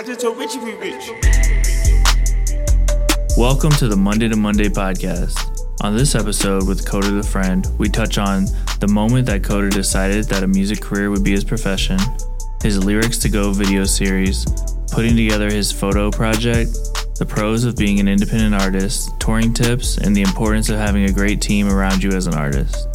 [0.00, 1.10] I just told Richie we rich.
[3.36, 5.36] Welcome to the Monday to Monday podcast.
[5.82, 8.46] On this episode with Kota the Friend, we touch on
[8.78, 11.98] the moment that Kota decided that a music career would be his profession,
[12.62, 14.46] his Lyrics to Go video series,
[14.90, 16.72] putting together his FOTO project,
[17.18, 21.12] the pros of being an independent artist, touring tips, and the importance of having a
[21.12, 22.89] great team around you as an artist.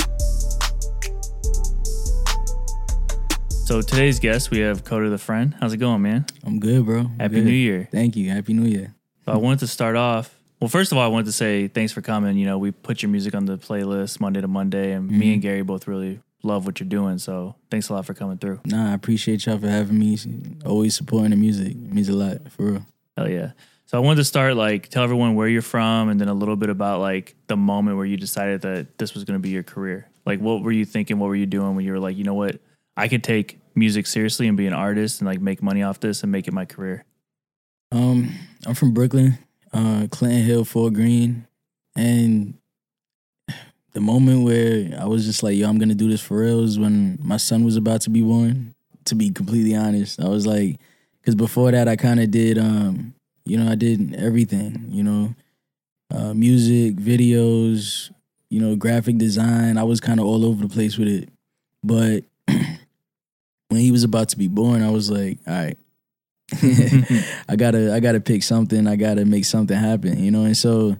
[3.66, 5.55] So today's guest, we have Kota the Friend.
[5.60, 6.28] How's it going, man?
[6.46, 7.00] I'm good, bro.
[7.00, 7.46] I'm Happy good.
[7.46, 7.90] New Year.
[7.92, 8.30] Thank you.
[8.30, 8.94] Happy New Year.
[9.26, 10.40] So I wanted to start off.
[10.60, 12.38] Well, first of all, I wanted to say thanks for coming.
[12.38, 15.23] You know, we put your music on the playlist Monday to Monday, and me and
[15.23, 15.40] mm-hmm.
[15.40, 17.18] Gary both really love what you're doing.
[17.18, 18.59] So thanks a lot for coming through.
[18.66, 20.16] Nah, I appreciate y'all for having me.
[20.64, 21.72] Always supporting the music.
[21.72, 22.86] It means a lot, for real.
[23.18, 23.54] Hell yeah.
[23.88, 26.56] So I wanted to start like tell everyone where you're from, and then a little
[26.56, 29.64] bit about like the moment where you decided that this was going to be your
[29.64, 30.08] career.
[30.23, 31.18] Like, what were you thinking?
[31.18, 32.59] What were you doing when you were like, you know what,
[32.98, 36.23] I could take music seriously and be an artist and like make money off this
[36.23, 37.03] and make it my career.
[37.92, 38.33] Um,
[38.66, 39.38] I'm from Brooklyn,
[39.73, 41.47] uh, Clinton Hill, Fort Greene,
[41.95, 42.55] and
[43.94, 46.80] the moment where I was just like, "Yo, I'm gonna do this for real," is
[46.80, 48.73] when my son was about to be born.
[49.05, 50.80] To be completely honest, I was like,
[51.22, 53.14] because before that, I kind of did, um,
[53.45, 55.36] you know, I did everything, you know,
[56.09, 58.11] uh, music, videos,
[58.50, 59.77] you know, graphic design.
[59.77, 61.30] I was kind of all over the place with it,
[61.83, 62.23] but
[63.76, 65.78] when he was about to be born, I was like, all right.
[67.50, 68.88] I gotta I gotta pick something.
[68.88, 70.44] I gotta make something happen, you know.
[70.44, 70.95] And so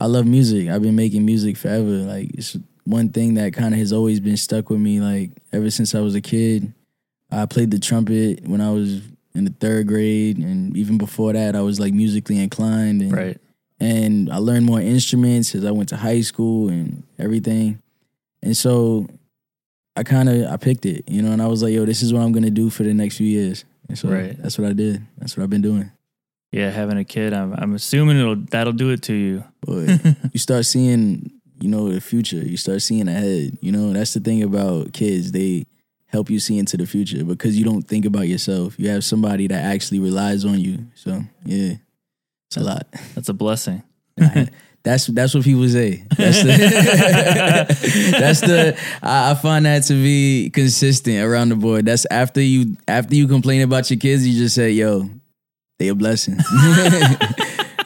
[0.00, 0.68] I love music.
[0.68, 1.84] I've been making music forever.
[1.88, 5.00] Like it's one thing that kind of has always been stuck with me.
[5.00, 6.72] Like ever since I was a kid,
[7.30, 9.00] I played the trumpet when I was
[9.34, 13.02] in the third grade, and even before that, I was like musically inclined.
[13.02, 13.38] And, Right.
[13.78, 17.80] and I learned more instruments as I went to high school and everything.
[18.42, 19.06] And so
[19.96, 22.12] I kind of I picked it, you know, and I was like, yo, this is
[22.12, 23.64] what I'm gonna do for the next few years.
[23.88, 24.36] And so Right.
[24.42, 25.02] that's what I did.
[25.18, 25.90] That's what I've been doing.
[26.52, 29.44] Yeah, having a kid, I'm I'm assuming it'll that'll do it to you.
[29.60, 30.00] But
[30.32, 32.36] you start seeing, you know, the future.
[32.38, 33.58] You start seeing ahead.
[33.60, 35.32] You know, that's the thing about kids.
[35.32, 35.66] They
[36.06, 38.78] help you see into the future because you don't think about yourself.
[38.78, 40.86] You have somebody that actually relies on you.
[40.94, 41.74] So yeah,
[42.48, 42.86] it's a lot.
[43.14, 43.82] That's a blessing.
[44.86, 46.04] That's that's what people say.
[46.16, 46.56] That's the
[48.20, 51.86] that's the I, I find that to be consistent around the board.
[51.86, 55.10] That's after you after you complain about your kids, you just say, "Yo,
[55.80, 56.36] they a blessing."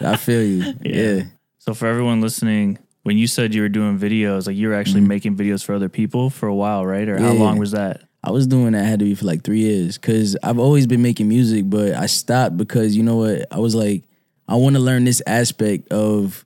[0.02, 0.74] I feel you.
[0.82, 1.22] Yeah.
[1.56, 5.00] So for everyone listening, when you said you were doing videos, like you were actually
[5.00, 7.08] making videos for other people for a while, right?
[7.08, 7.42] Or how Mm-hmm.
[7.42, 8.02] Long was that?
[8.22, 11.00] I was doing that had to be for like three years because I've always been
[11.00, 13.46] making music, but I stopped because you know what?
[13.50, 14.04] I was like,
[14.46, 16.44] I want to learn this aspect of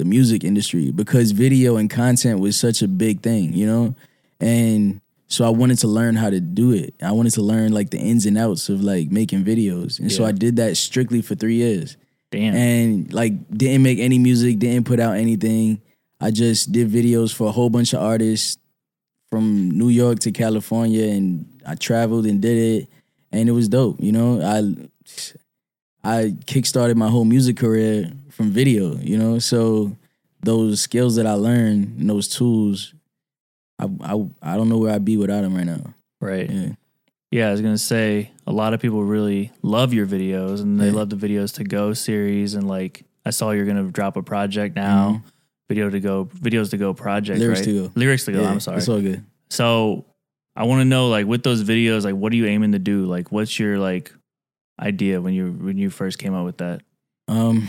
[0.00, 3.94] the music industry because video and content was such a big thing, you know?
[4.40, 6.94] And so I wanted to learn how to do it.
[7.02, 10.00] I wanted to learn like the ins and outs of like making videos.
[10.00, 11.98] And so I did that strictly for three years
[12.30, 12.54] Damn.
[12.54, 15.82] and like didn't make any music, didn't put out anything.
[16.18, 18.56] I just did videos for a whole bunch of artists
[19.28, 22.88] from New York to California, and I traveled and did it,
[23.32, 24.00] and it was dope.
[24.00, 24.88] You know, I
[26.02, 28.96] I kickstarted my whole music career from video.
[28.96, 29.96] You know, so
[30.42, 32.94] those skills that I learned and those tools,
[33.78, 35.94] I I, I don't know where I'd be without them right now.
[36.20, 36.48] right.
[36.50, 36.68] Yeah.
[37.32, 40.86] Yeah, I was gonna say a lot of people really love your videos and they
[40.86, 40.92] Yeah.
[40.94, 44.74] love the videos to go series and like I saw you're gonna drop a project
[44.74, 45.22] now,
[45.68, 47.42] video to go, videos to go project, Mm-hmm.
[47.44, 47.64] Lyrics right?
[47.66, 47.92] to Go.
[47.94, 48.40] lyrics to go.
[48.42, 48.78] Yeah, I'm sorry.
[48.78, 49.22] It's all good.
[49.48, 50.04] So
[50.56, 53.04] I want to know, like, with those videos, like, what are you aiming to do?
[53.06, 54.12] Like, what's your like
[54.80, 56.80] idea when you when you first came out with that?
[57.28, 57.68] Um,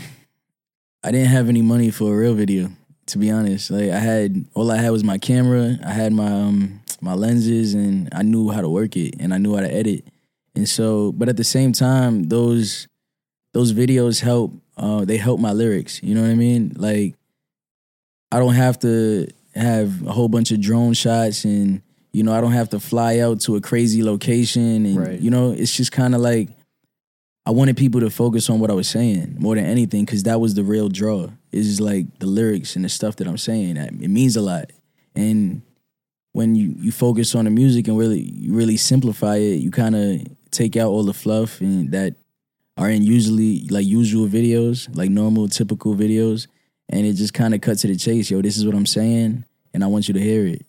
[1.04, 2.70] I didn't have any money for a real video,
[3.06, 3.70] to be honest.
[3.70, 7.74] Like I had all I had was my camera, I had my um my lenses,
[7.74, 10.06] and I knew how to work it, and I knew how to edit.
[10.54, 12.88] And so, but at the same time, those
[13.52, 14.52] those videos help.
[14.76, 16.02] Uh, they help my lyrics.
[16.02, 16.72] You know what I mean?
[16.76, 17.14] Like
[18.30, 22.40] I don't have to have a whole bunch of drone shots and you know, I
[22.40, 25.20] don't have to fly out to a crazy location and Right.
[25.20, 26.48] you know, it's just kind of like
[27.44, 30.40] I wanted people to focus on what I was saying more than anything cuz that
[30.40, 31.28] was the real draw.
[31.50, 33.76] It's like the lyrics and the stuff that I'm saying.
[33.76, 34.70] It means a lot.
[35.14, 35.62] And
[36.32, 39.96] when you you focus on the music and really you really simplify it, you kind
[39.96, 42.14] of take out all the fluff and that
[42.76, 46.46] are in usually like usual videos, like normal typical videos,
[46.88, 48.30] and it just kind of cuts to the chase.
[48.30, 50.64] Yo, this is what I'm saying, and I want you to hear it.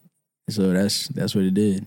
[0.49, 1.85] So that's that's what it did.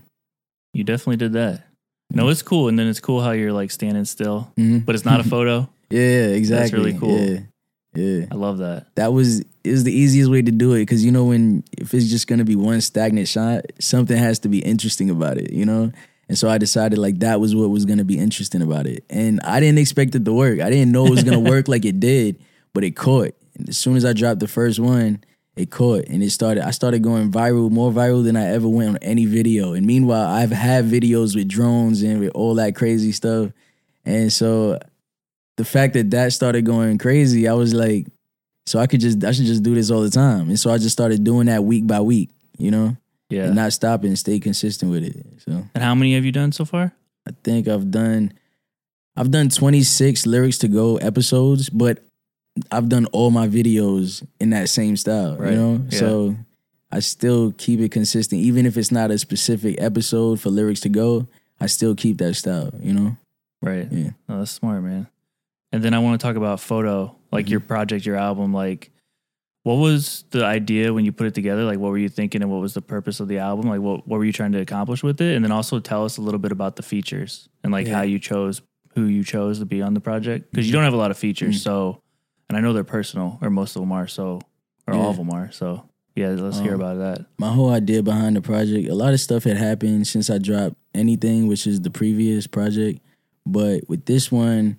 [0.73, 1.66] You definitely did that.
[2.13, 4.85] No, it's cool, and then it's cool how you're like standing still, Mhm.
[4.85, 5.69] but it's not a photo.
[5.89, 6.59] Yeah, exactly.
[6.59, 7.19] That's really cool.
[7.19, 7.39] Yeah,
[7.95, 8.25] yeah.
[8.31, 8.87] I love that.
[8.95, 11.93] That was it was the easiest way to do it because you know when if
[11.93, 15.65] it's just gonna be one stagnant shot, something has to be interesting about it, you
[15.65, 15.91] know.
[16.29, 19.03] And so I decided like that was what was gonna be interesting about it.
[19.09, 20.59] And I didn't expect it to work.
[20.59, 22.37] I didn't know it was gonna work like it did,
[22.73, 23.33] but it caught.
[23.57, 25.19] And as soon as I dropped the first one,
[25.57, 28.89] it caught and it started I started going viral, more viral than I ever went
[28.89, 29.73] on any video.
[29.73, 33.51] And meanwhile, I've had videos with drones and with all that crazy stuff.
[34.05, 34.79] And so
[35.57, 38.07] the fact that that started going crazy, I was like,
[38.65, 40.49] so I could just I should just do this all the time.
[40.49, 42.95] And so I just started doing that week by week, you know,
[43.29, 43.45] Yeah.
[43.45, 45.25] and not stopping and stay consistent with it.
[45.47, 46.93] So and how many have you done so far?
[47.27, 48.33] I think I've done
[49.15, 52.03] I've done 26 lyrics to go episodes, but
[52.71, 55.51] I've done all my videos in that same style, Right.
[55.51, 55.85] you know?
[55.89, 55.99] Yeah.
[55.99, 56.35] So
[56.91, 60.89] I still keep it consistent even if it's not a specific episode for lyrics to
[60.89, 61.27] go,
[61.59, 63.17] I still keep that style, you know?
[63.61, 63.87] Right.
[63.91, 64.11] Yeah.
[64.29, 65.07] Oh, that's smart, man.
[65.71, 67.51] And then I want to talk about FOTO, like Mm-hmm.
[67.51, 68.53] your project, your album.
[68.53, 68.91] Like,
[69.63, 71.65] what was the idea when you put it together?
[71.65, 73.67] Like, what were you thinking, and what was the purpose of the album?
[73.67, 75.35] Like, what what were you trying to accomplish with it?
[75.35, 77.95] And then also tell us a little bit about the features and like Yeah.
[77.95, 78.61] how you chose
[78.95, 81.17] who you chose to be on the project because you don't have a lot of
[81.17, 81.57] features.
[81.59, 81.63] Mhm.
[81.63, 82.01] So,
[82.49, 84.07] and I know they're personal, or most of them are.
[84.07, 84.41] So,
[84.87, 85.51] or all of them are.
[85.51, 85.83] So,
[86.15, 87.25] yeah, let's hear Um, about that.
[87.37, 90.75] my whole idea behind the project, a lot of stuff had happened since I dropped
[90.95, 93.01] anything, which is the previous project.
[93.45, 94.77] But with this one,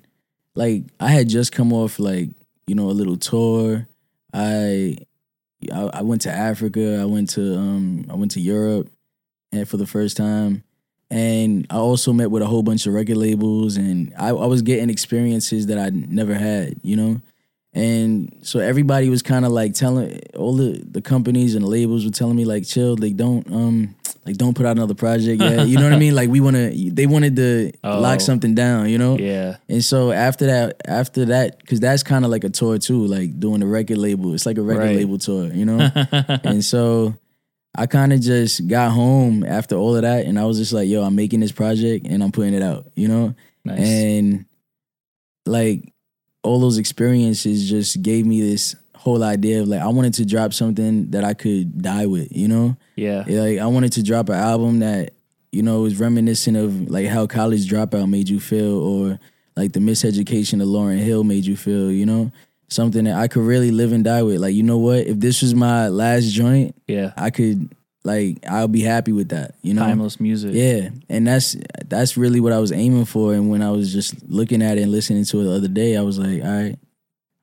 [0.55, 2.31] like I had just come off like,
[2.67, 3.87] you know, a little tour.
[4.35, 4.99] I
[5.73, 8.91] I, I went to Africa, I went to um I went to Europe
[9.53, 10.63] and for the first time.
[11.11, 14.61] And I also met with a whole bunch of record labels and I, I was
[14.61, 17.23] getting experiences that I never had, you know?
[17.79, 22.05] And so everybody was kind of like telling all the, the companies and the labels
[22.05, 23.95] were telling me like chill, like don't um
[24.27, 25.69] like don't put out another project yet.
[25.69, 26.15] You know what I mean?
[26.21, 28.01] Like we wanna they wanted to Oh.
[28.01, 29.17] lock something down, you know?
[29.17, 29.57] Yeah.
[29.69, 33.39] And so after that, after that, because that's kind of like a tour too, like
[33.39, 34.35] doing a record label.
[34.35, 34.97] It's like a record Right.
[34.97, 35.79] label tour, you know.
[36.45, 37.15] and so
[37.77, 40.89] I kind of just got home after all of that, and I was just like,
[40.89, 43.35] "Yo, I'm making this project and I'm putting it out," you know.
[43.65, 43.79] nice.
[43.79, 44.47] And
[45.47, 45.93] like
[46.49, 50.53] all those experiences just gave me this whole idea of like I wanted to drop
[50.53, 52.77] something that I could die with, you know.
[52.97, 53.25] yeah.
[53.29, 55.13] Like I wanted to drop an album that
[55.53, 59.19] you know was reminiscent of like how College Dropout made you feel, or
[59.57, 61.91] like the Miseducation of Lauryn Hill made you feel.
[61.91, 62.33] You know,
[62.69, 64.41] something that I could really live and die with.
[64.41, 65.07] Like you know what?
[65.07, 67.13] If this was my last joint, Yeah.
[67.17, 67.73] I could
[68.09, 69.55] like I'll be happy with that.
[69.63, 70.53] You know, Timeless music.
[70.55, 71.57] yeah, and that's
[71.87, 73.35] that's really what I was aiming for.
[73.35, 75.97] And when I was just looking at it and listening to it the other day,
[75.97, 76.77] I was like, all right,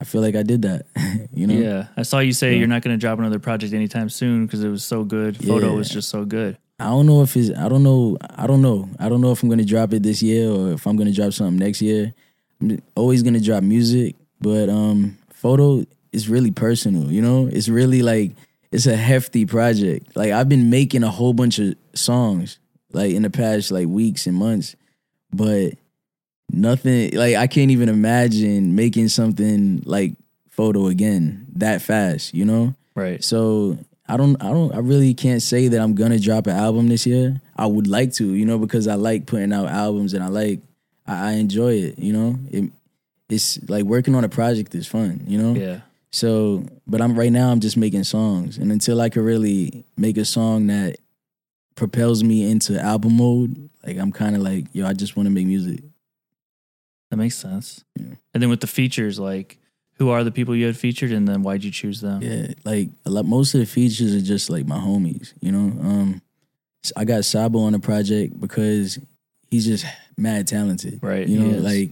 [0.02, 0.86] I feel like I did that.
[1.34, 2.60] you know, Yeah, I saw you say Yeah.
[2.60, 5.38] you're not going to drop another project anytime soon because it was so good.
[5.38, 5.76] FOTO Yeah.
[5.78, 6.58] was just so good.
[6.80, 9.42] I don't know if it's I don't know I don't know I don't know if
[9.42, 12.14] I'm gonna drop it this year or if I'm gonna drop something next year.
[12.60, 17.12] I'm always gonna drop music, but um, FOTO is really personal.
[17.12, 18.32] You know, it's really like
[18.76, 20.16] it's a hefty project.
[20.16, 22.60] Like I've been making a whole bunch of songs
[22.92, 24.76] like in the past like weeks and months,
[25.32, 25.76] but
[26.52, 30.16] nothing like I can't even imagine making something like
[30.52, 32.34] FOTO again that fast.
[32.34, 32.76] You know.
[32.96, 33.24] Right.
[33.24, 33.78] So
[34.10, 37.06] I don't I don't I really can't say that I'm gonna drop an album this
[37.06, 37.40] year.
[37.56, 40.60] I would like to, you know, because I like putting out albums and I like
[41.08, 42.38] I, I enjoy it, you know.
[42.52, 42.72] It
[43.30, 45.60] it's like working on a project is fun, you know?
[45.60, 45.80] Yeah.
[46.12, 48.58] So but I'm right now I'm just making songs.
[48.58, 50.98] And until I can really make a song that
[51.76, 55.82] propels me into album mode, like I'm kinda like, yo, I just wanna make music.
[57.12, 57.84] That makes sense.
[58.00, 58.16] Yeah.
[58.34, 59.58] And then with the features, like
[59.98, 62.22] who are the people you had featured and then why'd you choose them?
[62.22, 63.26] Yeah, like a lot.
[63.26, 65.34] Most of the features are just like my homies.
[65.40, 66.22] You know, um,
[66.96, 69.00] I got Saba on the project because
[69.50, 69.86] he's just
[70.18, 71.00] mad talented.
[71.02, 71.92] Right, You know, like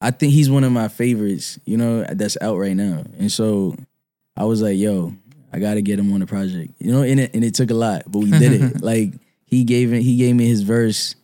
[0.00, 1.58] I think he's one of my favorites.
[1.64, 3.04] You know, that's out right now.
[3.18, 3.76] And so
[4.36, 5.14] I was like, yo,
[5.52, 6.72] I got to get him on the project.
[6.78, 8.82] You know, and it and it took a lot, but we did it.
[8.82, 9.12] like
[9.46, 10.02] he gave it.
[10.02, 11.14] He gave me his verse.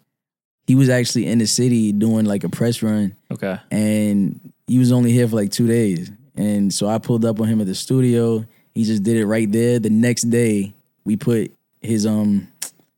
[0.66, 3.56] He was actually in the city doing like a press run Okay.
[3.70, 6.10] and he was only here for like two days.
[6.34, 8.44] And so I pulled up on him at the studio.
[8.74, 9.78] He just did it right there.
[9.78, 12.48] The next day, we put his um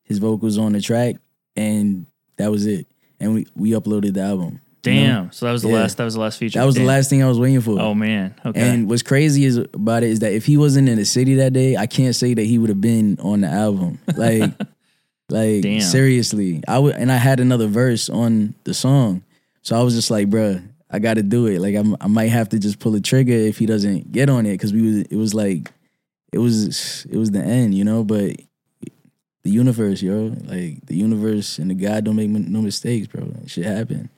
[0.02, 1.16] his vocals on the track,
[1.54, 2.06] and
[2.36, 2.86] that was it.
[3.20, 4.60] And we we uploaded the album.
[4.84, 5.00] You know?
[5.06, 5.32] Damn.
[5.32, 5.74] So that was the Yeah.
[5.74, 6.58] last that was the last feature.
[6.58, 6.84] That was Damn.
[6.84, 7.80] the last thing I was waiting for.
[7.80, 8.34] Oh man.
[8.44, 8.60] Okay.
[8.60, 11.52] And what's crazy is about it is that if he wasn't in the city that
[11.52, 13.98] day, I can't say that he would have been on the album.
[14.16, 14.52] Like,
[15.30, 15.80] like Damn.
[15.82, 19.22] seriously, I would, and I had another verse on the song,
[19.62, 21.60] so I was just like, bruh, I got to do it.
[21.60, 24.46] Like, I'm, I might have to just pull a trigger if he doesn't get on
[24.46, 25.70] it, because we was, it was like,
[26.32, 28.04] it was, it was the end, you know.
[28.04, 28.36] But
[29.42, 33.30] the universe, yo, like the universe and the God don't make no mistakes, bro.
[33.46, 34.08] Shit happen.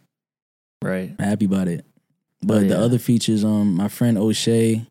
[0.83, 1.15] Right.
[1.19, 1.85] I'm happy about it.
[2.43, 4.87] But Oh, the other features, um, my friend O'Shea,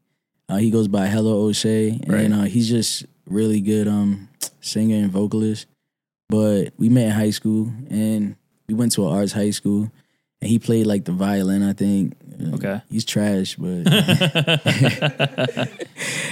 [0.47, 2.25] uh, he goes by Hello O'Shea, Right.
[2.25, 4.27] and uh, he's just really good um
[4.61, 5.65] singer and vocalist.
[6.29, 8.35] but we met in high school and
[8.67, 9.91] we went to an arts high school
[10.41, 12.13] and he played like the violin, I think.
[12.53, 12.81] Okay.
[12.89, 13.83] He's trash, but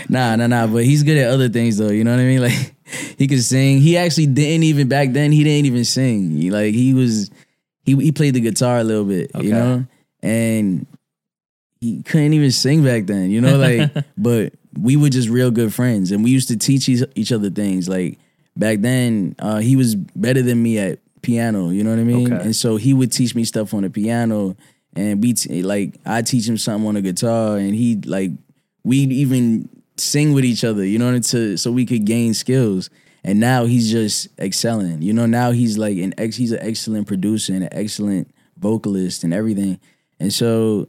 [0.10, 0.68] nah, nah, nah.
[0.68, 1.90] But he's good at other things though.
[1.90, 2.42] You know what I mean?
[2.48, 2.74] Like
[3.18, 3.80] he could sing.
[3.80, 5.32] He actually didn't even back then.
[5.32, 6.50] He didn't even sing.
[6.52, 7.30] Like he was,
[7.88, 9.32] he he played the guitar a little bit.
[9.34, 9.48] Okay.
[9.48, 9.86] You know,
[10.22, 10.86] and
[11.80, 13.32] he couldn't even sing back then.
[13.32, 16.90] You know, like but we were just real good friends, and we used to teach
[16.90, 17.88] each, other things.
[17.88, 18.20] Like
[18.58, 21.70] back then, uh, he was better than me at piano.
[21.70, 22.34] You know what I mean?
[22.34, 22.44] Okay.
[22.44, 24.58] And so he would teach me stuff on the piano,
[24.94, 28.32] and we t- like I teach him something on the guitar, and he like
[28.84, 30.86] we'd even sing with each other.
[30.86, 32.90] You know, to so we could gain skills.
[33.28, 35.02] And now he's just excelling.
[35.02, 36.38] You know, now he's like an ex.
[36.38, 39.82] He's an excellent producer and an excellent vocalist and everything.
[40.18, 40.88] And so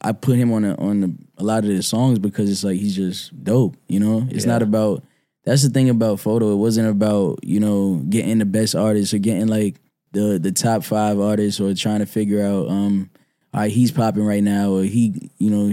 [0.00, 2.80] I put him on a, on the, a lot of the songs because it's like
[2.80, 3.76] he's just dope.
[3.86, 5.04] You know, it's not about.
[5.44, 6.52] That's the thing about FOTO.
[6.52, 9.76] It wasn't about you know getting the best artists or getting like
[10.10, 13.10] the the top five artists or trying to figure out um
[13.54, 15.72] all right he's popping right now or he you know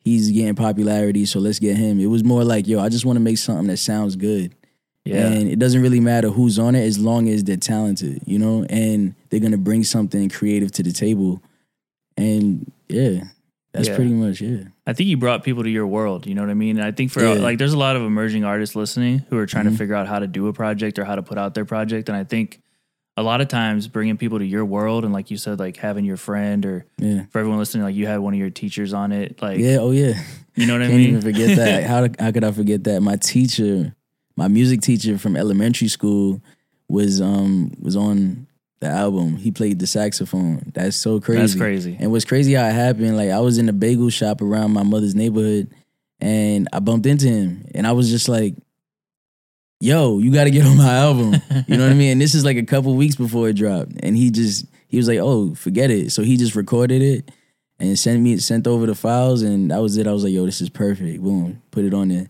[0.00, 2.00] he's getting popularity so let's get him.
[2.00, 4.54] It was more like yo I just want to make something that sounds good.
[5.04, 5.26] Yeah.
[5.28, 8.64] And it doesn't really matter who's on it as long as they're talented, you know,
[8.70, 11.42] and they're gonna bring something creative to the table.
[12.16, 13.24] And yeah,
[13.72, 13.96] that's Yeah.
[13.96, 14.66] pretty much it.
[14.86, 16.26] I think you brought people to your world.
[16.26, 16.76] You know what I mean?
[16.76, 17.34] And I think for Yeah.
[17.42, 19.70] like, there's a lot of emerging artists listening who are trying Mhm.
[19.72, 22.08] to figure out how to do a project or how to put out their project.
[22.08, 22.60] And I think
[23.16, 26.04] a lot of times bringing people to your world and like you said, like having
[26.04, 27.22] your friend or Yeah.
[27.30, 29.40] for everyone listening, like you had one of your teachers on it.
[29.40, 30.14] Like, Yeah, oh yeah.
[30.56, 31.08] you know what I Can't mean?
[31.10, 31.84] even forget that.
[31.88, 33.02] How how could I forget that?
[33.02, 33.94] My teacher,
[34.36, 36.42] my music teacher from elementary school
[36.88, 38.46] was um was on
[38.80, 39.36] the album.
[39.36, 40.70] He played the saxophone.
[40.74, 41.40] That's so crazy.
[41.40, 41.96] That's crazy.
[41.98, 44.82] And what's crazy how it happened, like I was in a bagel shop around my
[44.82, 45.70] mother's neighborhood
[46.20, 48.54] and I bumped into him and I was just like,
[49.80, 51.40] yo, you gotta get on my album.
[51.66, 52.12] You know what I mean?
[52.12, 53.92] And this is like a couple weeks before it dropped.
[54.02, 56.12] And he just he was like, Oh, forget it.
[56.12, 57.30] So he just recorded it
[57.78, 60.06] and sent me sent over the files and that was it.
[60.06, 61.22] I was like, yo, this is perfect.
[61.22, 61.62] Boom.
[61.70, 62.28] Put it on there.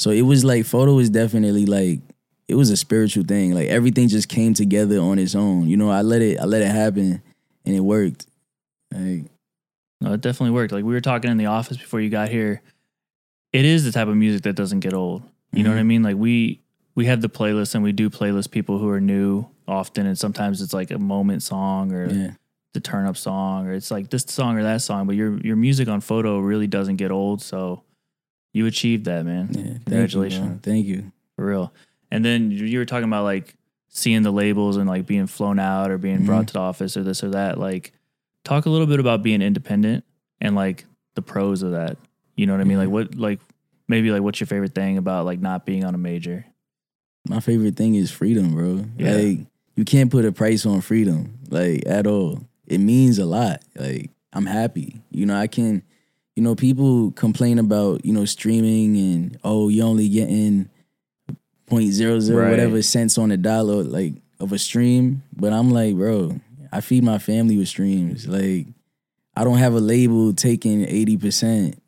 [0.00, 2.00] So it was like FOTO is definitely like
[2.48, 3.52] it was a spiritual thing.
[3.54, 5.68] Like everything just came together on its own.
[5.68, 7.20] You know, I let it I let it happen
[7.66, 8.26] and it worked.
[8.90, 9.26] Like
[10.00, 10.72] No, it definitely worked.
[10.72, 12.62] Like we were talking in the office before you got here.
[13.52, 15.22] It is the type of music that doesn't get old.
[15.52, 15.74] You know Mhm.
[15.74, 16.02] what I mean?
[16.02, 16.60] Like we
[16.94, 20.62] we have the playlist and we do playlist people who are new often and sometimes
[20.62, 22.30] it's like a moment song or yeah.
[22.72, 25.56] the turn up song or it's like this song or that song, but your your
[25.56, 27.42] music on FOTO really doesn't get old.
[27.42, 27.82] So
[28.52, 29.48] you achieved that, man.
[29.50, 29.54] Yeah.
[29.62, 30.60] Thank you, Congratulations.
[30.62, 31.12] Thank you.
[31.36, 31.72] For real.
[32.10, 33.54] And then you were talking about like
[33.88, 36.48] seeing the labels and like being flown out or being brought Mhm.
[36.48, 37.58] to the office or this or that.
[37.58, 37.92] Like
[38.44, 40.04] talk a little bit about being independent
[40.40, 41.96] and like the pros of that.
[42.36, 42.78] You know what I mean?
[42.78, 42.92] Like Mhm.
[42.92, 43.40] what like
[43.88, 46.44] maybe like what's your favorite thing about like not being on a major?
[47.28, 48.84] My favorite thing is freedom, bro.
[48.98, 49.14] Yeah.
[49.14, 49.38] Like
[49.76, 52.40] you can't put a price on freedom, like at all.
[52.66, 53.62] It means a lot.
[53.76, 55.00] Like I'm happy.
[55.10, 55.82] You know, I can
[56.36, 60.68] you know, people complain about, you know, streaming and oh, you're only getting
[61.66, 62.50] point zero zero Right.
[62.50, 65.22] whatever cents on a dollar like of a stream.
[65.36, 66.40] But I'm like, bro,
[66.72, 68.26] I feed my family with streams.
[68.26, 68.66] Like
[69.36, 71.80] I don't have a label taking eighty percent,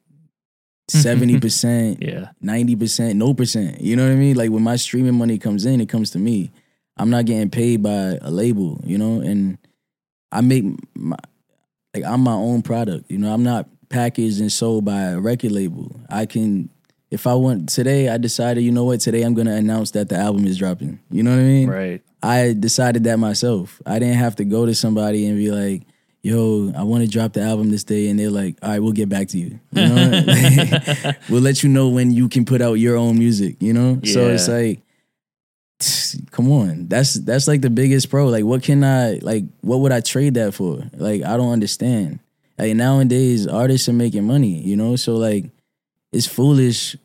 [0.88, 2.02] seventy percent.
[2.02, 2.30] Yeah.
[2.40, 3.80] ninety percent, no percent.
[3.80, 4.37] You know what I mean?
[4.37, 6.50] Like when my streaming money comes in, it comes to me.
[6.99, 9.56] I'm not getting paid by a label, you know, and
[10.30, 11.16] I make my
[11.94, 13.11] like I'm my own product.
[13.11, 16.00] You know, I'm not packaged and sold by a record label.
[16.08, 16.70] I can
[17.11, 20.16] if I want today, I decided, you know what, today I'm gonna announce that the
[20.16, 20.99] album is dropping.
[21.11, 21.68] You know what I mean?
[21.68, 22.02] Right.
[22.22, 23.82] I decided that myself.
[23.84, 25.82] I didn't have to go to somebody and be like,
[26.22, 28.08] yo, I want to drop the album this day.
[28.08, 29.61] And they're like, all right, we'll get back to you.
[29.72, 30.22] You know?
[31.28, 34.00] we'll let you know when you can put out your own music, you know?
[34.04, 34.80] So it's like,
[36.30, 36.88] come on.
[36.88, 38.28] That's that's like the biggest pro.
[38.28, 40.82] Like what can I like what would I trade that for?
[40.94, 42.20] Like I don't understand.
[42.62, 44.95] Like nowadays artists are making money, you know?
[44.95, 45.47] So like
[46.12, 46.97] it's foolish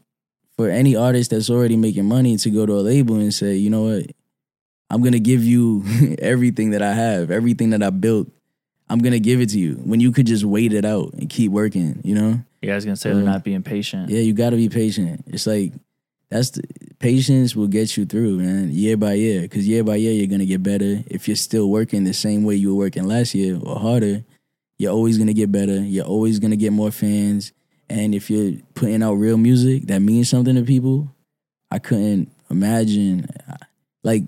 [0.56, 3.72] for any artist that's already making money to go to a label and say, you
[3.72, 4.06] know what?
[4.92, 5.84] I'm gonna give you
[6.20, 8.28] everything that I have, everything that I built.
[8.88, 11.52] I'm gonna give it to you when you could just wait it out and keep
[11.52, 12.02] working.
[12.04, 12.40] You know?
[12.62, 14.12] Yeah, I was gonna say they're Um, not being patient.
[14.12, 15.24] Yeah, you got to be patient.
[15.26, 15.74] It's like
[16.30, 16.62] that's the
[17.00, 19.42] patience will get you through, man, year by year.
[19.42, 21.04] Because year by year, you're gonna get better.
[21.08, 24.24] If you're still working the same way you were working last year or harder,
[24.80, 25.80] you're always gonna get better.
[25.80, 27.52] You're always gonna get more fans.
[27.90, 31.14] And if you're putting out real music that means something to people,
[31.72, 33.28] I couldn't imagine.
[34.04, 34.24] Like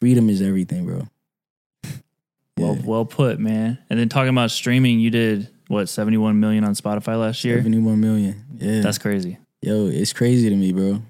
[0.00, 1.08] freedom is everything, bro.
[2.58, 3.78] Well well put, man.
[3.88, 7.56] And then talking about streaming, you did what, seventy one million on Spotify last year?
[7.56, 8.44] 71 million.
[8.58, 8.80] Yeah.
[8.82, 9.38] That's crazy.
[9.62, 11.00] Yo, it's crazy to me, bro.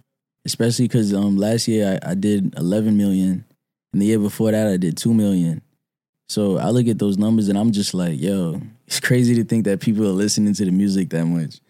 [0.45, 3.45] Especially because um last year I, I did 11 million,
[3.92, 5.62] And the year before that, I did two million.
[6.31, 9.65] So I look at those numbers and I'm just like, yo, it's crazy to think
[9.65, 11.61] that people are listening to the music that much.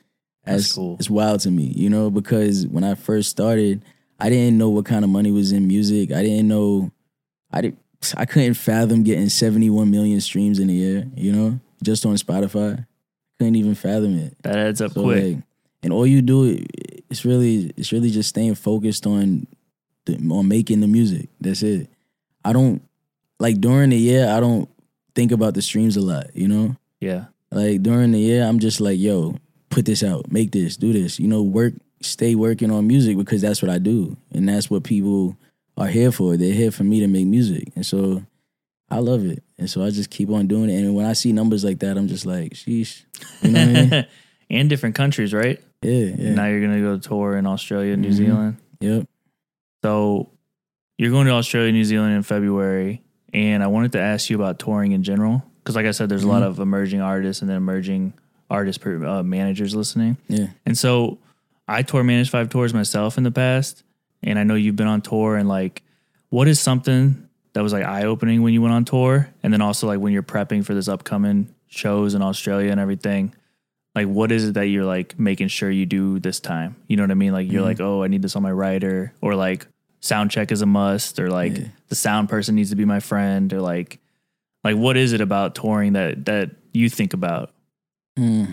[0.44, 0.96] That's cool.
[0.98, 3.82] It's wild to me, you know, because when I first started,
[4.18, 6.12] I didn't know what kind of money was in music.
[6.12, 6.92] I didn't know,
[7.50, 7.78] I did,
[8.18, 12.84] I couldn't fathom getting 71 million streams in a year, you know, just on Spotify.
[13.38, 14.36] Couldn't even fathom it.
[14.42, 15.36] That adds up So quick.
[15.36, 15.44] like,
[15.82, 16.62] and all you do,
[17.08, 19.46] it's really, it's really just staying focused on,
[20.04, 21.30] the, on making the music.
[21.40, 21.88] That's it.
[22.44, 22.82] I don't
[23.40, 24.28] like during the year.
[24.28, 24.68] I don't
[25.16, 26.26] think about the streams a lot.
[26.36, 27.24] You know, yeah.
[27.50, 29.36] like during the year, I'm just like, yo,
[29.70, 31.18] put this out, make this, do this.
[31.18, 34.84] You know, work, stay working on music because that's what I do, and that's what
[34.84, 35.36] people
[35.76, 36.36] are here for.
[36.36, 38.22] They're here for me to make music, and so
[38.90, 39.42] I love it.
[39.58, 40.74] And so I just keep on doing it.
[40.82, 43.02] And when I see numbers like that, I'm just like, sheesh.
[43.42, 44.06] You know what I mean?
[44.50, 45.60] and different countries, right?
[45.82, 46.34] Yeah, yeah.
[46.34, 48.12] Now you're gonna go tour in Australia, New Mhm.
[48.14, 48.56] Zealand.
[48.80, 49.06] Yep.
[49.84, 50.28] So
[50.98, 54.58] you're going to Australia, New Zealand in February, and I wanted to ask you about
[54.58, 56.46] touring in general because, like I said, there's a lot Mhm.
[56.46, 58.12] of emerging artists and then emerging
[58.50, 60.16] artist per- uh, managers listening.
[60.28, 60.48] Yeah.
[60.66, 61.18] And so
[61.68, 63.82] I tour managed five tours myself in the past,
[64.22, 65.36] and I know you've been on tour.
[65.36, 65.82] And like,
[66.30, 69.60] what is something that was like eye opening when you went on tour, and then
[69.60, 73.32] also like when you're prepping for this upcoming shows in Australia and everything?
[73.94, 76.76] Like, what is it that you're like making sure you do this time?
[76.86, 77.32] You know what I mean?
[77.32, 77.66] Like, you're Mhm.
[77.66, 79.66] like, oh, I need this on my rider, or like
[80.00, 81.64] sound check is a must, or like Yeah.
[81.88, 83.98] the sound person needs to be my friend, or like,
[84.64, 87.52] like what is it about touring that that you think about?
[88.16, 88.44] Hmm.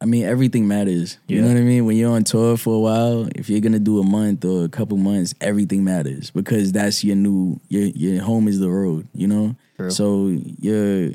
[0.00, 1.16] I mean, everything matters.
[1.28, 1.86] You know what I mean?
[1.86, 4.68] When you're on tour for a while, if you're gonna do a month or a
[4.68, 9.08] couple months, everything matters because that's your new your your home is the road.
[9.14, 9.90] You know, True.
[9.90, 11.12] so your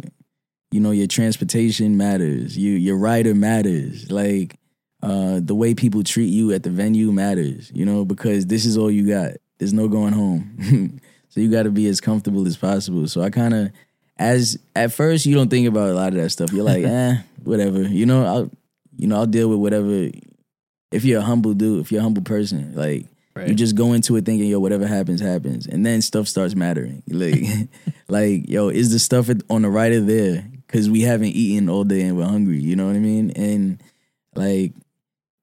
[0.71, 2.57] you know your transportation matters.
[2.57, 4.09] You your rider matters.
[4.09, 4.55] Like
[5.01, 7.71] uh, the way people treat you at the venue matters.
[7.73, 9.33] You know, because this is all you got.
[9.57, 10.99] There's no going home.
[11.29, 13.07] so you got to be as comfortable as possible.
[13.07, 13.71] So I kind of
[14.17, 16.51] as at first you don't think about a lot of that stuff.
[16.51, 17.81] You're like, eh, whatever.
[17.83, 18.51] You know, I'll
[18.97, 20.09] you know, I'll deal with whatever.
[20.91, 23.47] If you're a humble dude, if you're a humble person, like Right.
[23.47, 27.03] you just go into it thinking, yo, whatever happens, happens, and then stuff starts mattering.
[27.11, 27.69] Like,
[28.09, 30.45] like, yo, is the stuff on the rider there?
[30.67, 32.59] Because we haven't eaten all day and we're hungry.
[32.59, 33.31] You know what I mean?
[33.31, 33.81] And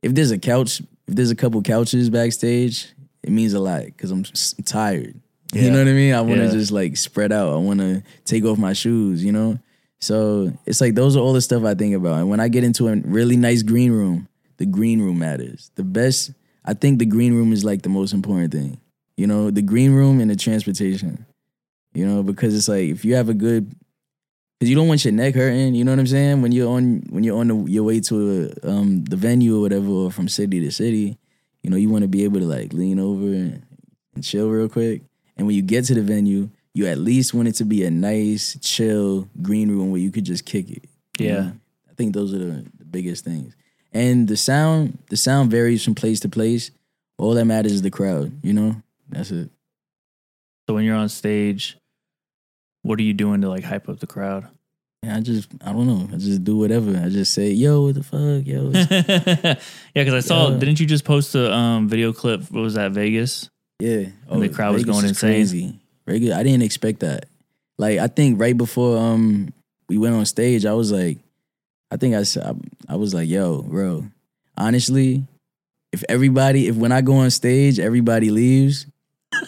[0.06, 2.88] if there's a couch, if there's a couple couches backstage,
[3.22, 5.20] it means a lot because I'm s- tired.
[5.52, 5.62] Yeah.
[5.62, 6.14] You know what I mean?
[6.14, 6.52] I want to Yeah.
[6.52, 7.52] just like spread out.
[7.52, 9.24] I want to take off my shoes.
[9.24, 9.58] You know.
[10.00, 12.18] So it's like those are all the stuff I think about.
[12.20, 15.70] And when I get into a really nice green room, the green room matters.
[15.76, 16.32] The best,
[16.64, 18.78] I think the green room is like the most important thing.
[19.16, 21.24] You know, the green room and the transportation.
[21.94, 23.72] You know, because it's like if you have a good,
[24.58, 25.74] because you don't want your neck hurting.
[25.74, 26.42] You know what I'm saying?
[26.42, 29.60] When you're on when you're on the, your way to a, um, the venue or
[29.60, 31.18] whatever, or from city to city,
[31.62, 33.62] you know, you want to be able to like lean over and,
[34.14, 35.02] and chill real quick.
[35.36, 37.90] And when you get to the venue, you at least want it to be a
[37.90, 40.84] nice, chill green room where you could just kick it.
[41.18, 41.32] Yeah.
[41.32, 41.52] know?
[41.90, 43.54] I think those are the, the biggest things.
[43.92, 46.70] And the sound, the sound varies from place to place.
[47.18, 48.76] All that matters is the crowd, you know?
[49.08, 49.48] That's it.
[50.68, 51.78] So when you're on stage,
[52.86, 54.48] what are you doing to like hype up the crowd?
[55.08, 56.08] I just, I don't know.
[56.12, 56.90] I just do whatever.
[56.96, 58.70] I just say, yo, what the fuck, yo.
[58.74, 59.56] yeah,
[59.94, 60.50] because I saw.
[60.50, 60.58] Yeah.
[60.58, 62.42] Didn't you just post a um, video clip?
[62.50, 62.92] What was that?
[62.92, 63.48] Vegas.
[63.78, 64.06] Yeah.
[64.28, 65.30] And the crowd was going insane.
[65.30, 65.80] Crazy.
[66.06, 67.26] Vegas, I didn't expect that.
[67.78, 69.52] Like, I think right before um
[69.88, 71.18] we went on stage, I was like,
[71.90, 72.24] I think I
[72.88, 74.06] I was like, yo, bro,
[74.56, 75.24] honestly,
[75.92, 78.86] if everybody, if when I go on stage, everybody leaves,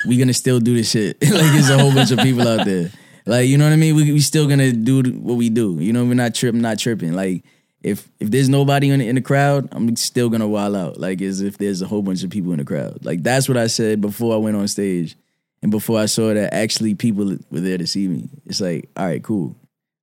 [0.06, 1.16] we gonna still do this shit.
[1.22, 2.90] like, there's a whole bunch of people out there.
[3.28, 3.94] Like, you know what I mean?
[3.94, 5.76] We we still gonna do what we do.
[5.78, 7.12] You know, we're not tripping, not tripping.
[7.12, 7.44] Like,
[7.82, 10.98] if if there's nobody in the, in the crowd, I'm still gonna wild out.
[10.98, 13.04] Like, as if there's a whole bunch of people in the crowd.
[13.04, 15.16] Like, that's what I said before I went on stage,
[15.62, 18.30] and before I saw that actually people were there to see me.
[18.46, 19.56] It's like, all right, cool.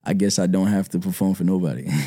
[0.03, 1.87] I guess I don't have to perform for nobody.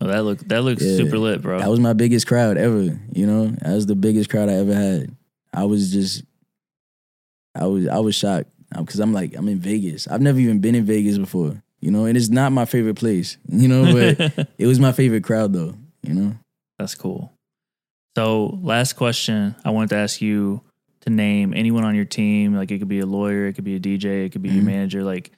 [0.00, 0.96] Oh, that look that looks Yeah.
[0.96, 1.60] super lit, bro.
[1.60, 2.98] That was my biggest crowd ever.
[3.12, 5.14] You know, that was the biggest crowd I ever had.
[5.54, 6.24] I was just,
[7.54, 10.06] I was, I was shocked because I'm like, I'm in Vegas.
[10.08, 11.62] I've never even been in Vegas before.
[11.80, 13.36] You know, and it's not my favorite place.
[13.48, 15.74] You know, but it was my favorite crowd though.
[16.02, 16.34] You know,
[16.78, 17.32] That's cool.
[18.16, 19.54] So, last question.
[19.64, 20.60] I wanted to ask you
[21.02, 22.54] to name anyone on your team.
[22.54, 24.62] Like, it could be a lawyer, it could be a DJ, it could be your
[24.62, 24.66] Mhm.
[24.66, 25.30] manager, like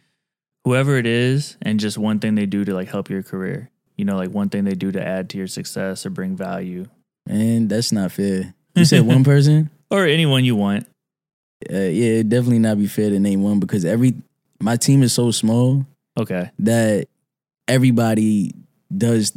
[0.64, 3.70] whoever it is, and just one thing they do to like help your career.
[3.96, 6.86] You know, like one thing they do to add to your success or bring value,
[7.28, 8.54] and that's not fair.
[8.74, 9.70] You said one person.
[9.90, 10.86] or anyone you want.
[11.72, 14.14] Uh, yeah, it definitely not be fair to name one because every
[14.60, 15.84] my team is so small
[16.16, 16.50] Okay.
[16.60, 17.08] that
[17.68, 18.52] everybody
[18.96, 19.32] does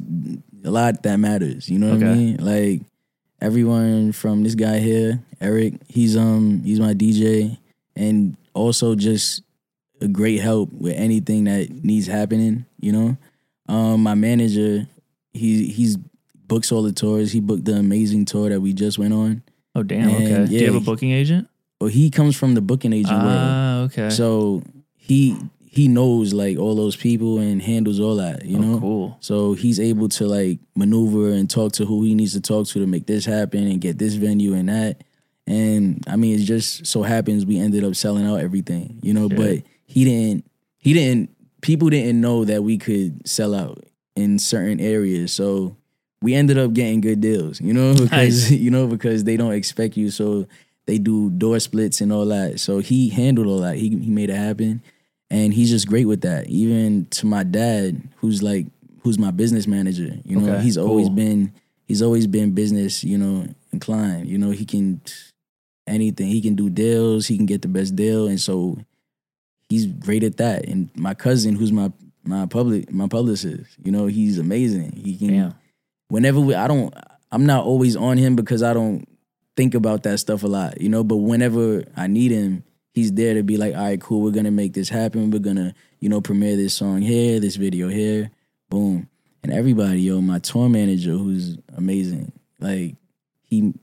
[0.64, 1.70] a lot that matters.
[1.70, 2.38] You know what I mean?
[2.38, 2.82] Like
[3.42, 7.58] everyone from this guy here, Eric, he's um he's my DJ,
[7.96, 9.44] and also just
[10.02, 12.66] a great help with anything that needs happening.
[12.80, 13.18] You know,
[13.70, 14.88] um, my manager,
[15.34, 15.98] he he's
[16.48, 17.32] books all the tours.
[17.32, 19.42] He booked the amazing tour that we just went on.
[19.76, 20.10] Oh damn.
[20.10, 20.46] And, okay.
[20.46, 21.48] Do you have a booking agent?
[21.80, 23.38] Well, he comes from the booking agent world.
[23.38, 24.10] Ah, okay.
[24.10, 24.64] So
[24.96, 25.38] he
[25.78, 28.80] he knows like all those people and handles all that, you oh, know.
[28.80, 29.18] cool.
[29.20, 32.80] So he's able to like maneuver and talk to who he needs to talk to
[32.80, 35.04] to make this happen and get this venue and that.
[35.46, 39.28] And I mean, it just so happens we ended up selling out everything, you know.
[39.30, 39.38] Yeah.
[39.38, 40.50] But he didn't.
[40.80, 41.30] He didn't.
[41.62, 43.86] People didn't know that we could sell out
[44.16, 45.78] in certain areas, so
[46.22, 49.96] we ended up getting good deals, you know, because you know because they don't expect
[49.96, 50.48] you, so
[50.88, 52.60] they do door splits and all that.
[52.60, 53.76] So he handled all that.
[53.76, 54.82] He he made it happen,
[55.30, 56.48] and he's just great with that.
[56.48, 58.66] Even to my dad, who's like
[59.04, 60.18] who's my business manager.
[60.26, 61.54] You know, Okay, he's always been
[61.88, 63.04] he's always been business.
[63.04, 64.28] You know, inclined.
[64.28, 65.02] You know, he can
[65.86, 66.28] anything.
[66.28, 67.28] He can do deals.
[67.28, 68.78] He can get the best deal, and so
[69.70, 70.66] he's great at that.
[70.68, 71.92] And my cousin, who's my
[72.24, 74.92] my public my publicist, you know, he's amazing.
[74.94, 75.56] He can Damn.
[76.10, 76.94] whenever we, I don't,
[77.32, 79.08] I'm not always on him because I don't
[79.58, 81.04] think about that stuff a lot, you know.
[81.04, 84.52] But whenever I need him, he's there to be like, all right, cool, we're gonna
[84.52, 85.32] make this happen.
[85.32, 88.32] We're gonna, you know, premiere this song here, this video here,
[88.70, 89.10] boom.
[89.44, 92.96] And everybody, yo, my tour manager, who's amazing, like
[93.44, 93.74] he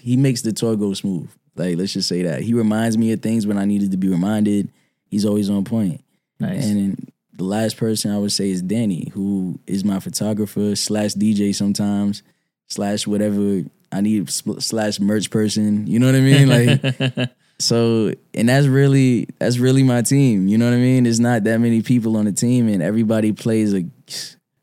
[0.00, 1.28] he makes the tour go smooth.
[1.56, 4.08] Like let's just say that he reminds me of things when I needed to be
[4.08, 4.70] reminded.
[5.06, 6.02] He's always on point.
[6.40, 6.66] Nice.
[6.66, 11.14] And then the last person I would say is Danny, who is my photographer slash
[11.14, 12.22] DJ sometimes,
[12.66, 15.86] slash whatever I need slash merch person.
[15.86, 16.48] You know what I mean?
[16.48, 20.48] Like so, and that's really that's really my team.
[20.48, 21.04] You know what I mean?
[21.04, 23.84] There's not that many people on the team, and everybody plays a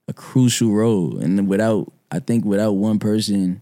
[0.08, 1.18] a crucial role.
[1.20, 3.62] And without, I think without one person,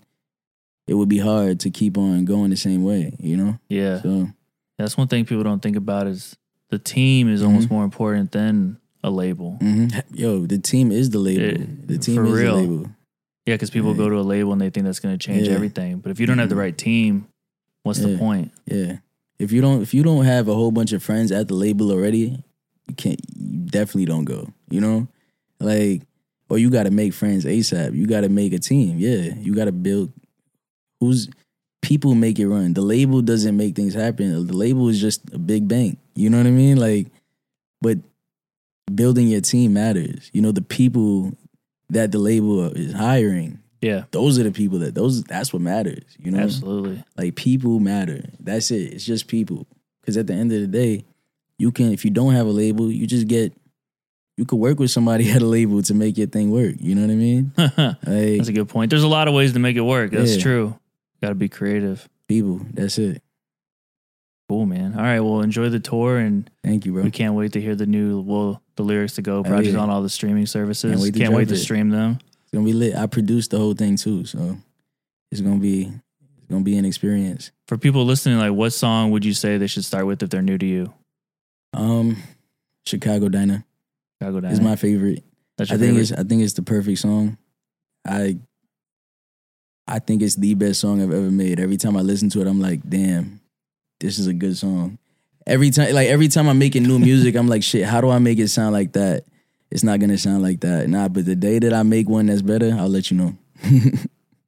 [0.88, 3.14] it would be hard to keep on going the same way.
[3.20, 3.60] You know?
[3.70, 4.02] yeah.
[4.02, 4.30] So
[4.78, 6.36] That's one thing people don't think about is
[6.70, 7.48] the team is Mm-hmm.
[7.50, 9.58] almost more important than a label.
[9.62, 10.04] mhm.
[10.14, 11.60] yo, the team is the label.
[11.62, 12.56] Yeah, the team is real.
[12.56, 12.90] the label.
[13.50, 13.98] Yeah, because people Yeah.
[13.98, 15.56] go to a label and they think that's going to change Yeah.
[15.56, 15.98] everything.
[16.02, 16.60] But if you don't have the Mhm.
[16.60, 17.26] right team,
[17.82, 18.52] what's the point?
[18.68, 18.98] Yeah.
[19.40, 21.90] If you don't if you don't have a whole bunch of friends at the label
[21.92, 22.44] already,
[22.88, 24.54] you can't you definitely don't go.
[24.70, 25.08] You know?
[25.60, 26.04] Like
[26.48, 27.96] or you gotta make friends ASAP.
[27.96, 29.00] You gotta make a team.
[29.00, 29.34] Yeah.
[29.42, 30.12] You gotta build
[31.00, 31.28] who's
[31.82, 32.74] people make it run.
[32.74, 34.46] The label doesn't make things happen.
[34.46, 35.98] The label is just a big bank.
[36.14, 36.78] You know what I mean?
[36.78, 37.08] Like,
[37.82, 37.98] but
[38.94, 40.30] building your team matters.
[40.34, 41.34] You know, the people
[41.90, 46.04] that the label is hiring, Yeah, those are the people that those that's what matters.
[46.20, 46.40] You know?
[46.40, 47.04] absolutely.
[47.18, 48.24] Like people matter.
[48.40, 48.94] That's it.
[48.94, 49.66] It's just people.
[50.02, 51.06] Because at the end of the day,
[51.58, 53.54] you can if you don't have a label, you just get
[54.38, 56.76] you could work with somebody at a label to make your thing work.
[56.80, 57.52] You know what I mean?
[57.58, 58.90] that's a good point.
[58.90, 60.12] There's a lot of ways to make it work.
[60.12, 60.42] That's Yeah.
[60.42, 60.80] true.
[61.22, 62.08] Got to be creative.
[62.30, 62.62] people.
[62.74, 63.22] That's it.
[64.48, 64.96] Cool, man.
[64.96, 65.20] All right.
[65.20, 67.04] Well, enjoy the tour, and Thank you, bro.
[67.04, 69.80] we can't wait to hear the new, well, the lyrics to go Hell project yeah.
[69.82, 70.92] on all the streaming services.
[71.04, 71.64] Can't Can't wait wait to to, drop it.
[71.64, 72.20] stream them.
[72.44, 72.96] It's gonna be lit.
[72.96, 74.58] I produced the whole thing too, so
[75.32, 77.52] it's gonna be it's gonna be an experience.
[77.68, 80.42] For people listening, like, what song would you say they should start with if they're
[80.42, 80.94] new to you?
[81.74, 82.18] Um,
[82.86, 83.66] Chicago Diner
[84.20, 85.24] Chicago is my favorite.
[85.58, 86.02] That's I think favorite?
[86.02, 87.38] it's I think it's the perfect song.
[88.08, 88.38] I
[89.88, 91.60] I think it's the best song I've ever made.
[91.60, 93.42] Every time I listen to it, I'm like, damn,
[94.00, 94.98] this is a good song.
[95.50, 98.20] Every time like every time I'm making new music, I'm like, shit, how do I
[98.20, 99.26] make it sound like that?
[99.72, 100.88] It's not gonna sound like that.
[100.88, 103.38] Nah, but the day that I make one that's better, I'll let you know.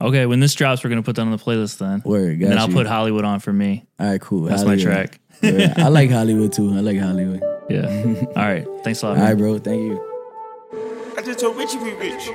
[0.01, 2.01] Okay, when this drops, we're gonna put that on the playlist then.
[2.03, 2.73] Word, got and then I'll you.
[2.73, 3.85] put Hollywood on for me.
[3.99, 4.45] All right, cool.
[4.45, 5.19] That's my track.
[5.43, 5.73] Word.
[5.77, 6.71] I like Hollywood too.
[6.75, 7.39] I like Hollywood.
[7.69, 7.85] Yeah.
[8.35, 8.65] All right.
[8.83, 9.11] Thanks a lot.
[9.11, 9.25] All man.
[9.25, 9.59] right, bro.
[9.59, 11.13] Thank you.
[11.15, 12.29] I just told Richie we rich.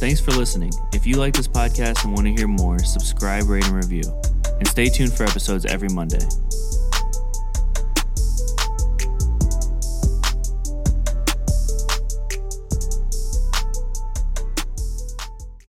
[0.00, 0.72] Thanks for listening.
[0.94, 4.04] If you like this podcast and want to hear more, subscribe, rate, and review
[4.58, 6.24] and stay tuned for episodes every Monday.